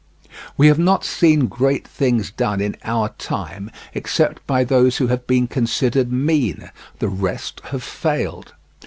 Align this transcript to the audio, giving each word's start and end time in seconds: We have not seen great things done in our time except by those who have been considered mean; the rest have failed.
We 0.57 0.65
have 0.65 0.79
not 0.79 1.05
seen 1.05 1.45
great 1.45 1.87
things 1.87 2.31
done 2.31 2.59
in 2.59 2.75
our 2.83 3.09
time 3.19 3.69
except 3.93 4.43
by 4.47 4.63
those 4.63 4.97
who 4.97 5.05
have 5.13 5.27
been 5.27 5.45
considered 5.45 6.11
mean; 6.11 6.71
the 6.97 7.07
rest 7.09 7.61
have 7.65 7.83
failed. 7.83 8.53